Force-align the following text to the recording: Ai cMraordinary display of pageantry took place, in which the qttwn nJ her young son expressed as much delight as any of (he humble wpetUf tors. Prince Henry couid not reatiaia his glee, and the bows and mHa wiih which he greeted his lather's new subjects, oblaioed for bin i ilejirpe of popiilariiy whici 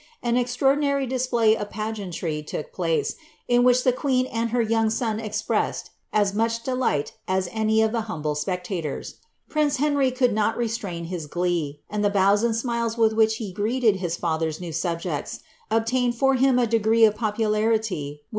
Ai 0.23 0.31
cMraordinary 0.33 1.07
display 1.07 1.55
of 1.55 1.69
pageantry 1.69 2.41
took 2.41 2.73
place, 2.73 3.17
in 3.47 3.61
which 3.63 3.83
the 3.83 3.93
qttwn 3.93 4.31
nJ 4.31 4.49
her 4.49 4.61
young 4.63 4.89
son 4.89 5.19
expressed 5.19 5.91
as 6.11 6.33
much 6.33 6.63
delight 6.63 7.13
as 7.27 7.47
any 7.51 7.83
of 7.83 7.91
(he 7.91 7.97
humble 7.99 8.33
wpetUf 8.33 8.81
tors. 8.81 9.15
Prince 9.47 9.75
Henry 9.77 10.11
couid 10.11 10.33
not 10.33 10.57
reatiaia 10.57 11.05
his 11.05 11.27
glee, 11.27 11.81
and 11.87 12.03
the 12.03 12.09
bows 12.09 12.41
and 12.41 12.55
mHa 12.55 12.95
wiih 12.97 13.13
which 13.13 13.35
he 13.35 13.53
greeted 13.53 13.97
his 13.97 14.17
lather's 14.23 14.59
new 14.59 14.73
subjects, 14.73 15.41
oblaioed 15.69 16.15
for 16.15 16.33
bin 16.35 16.57
i 16.57 16.65
ilejirpe 16.65 17.07
of 17.07 17.13
popiilariiy 17.13 17.77
whici 17.79 18.19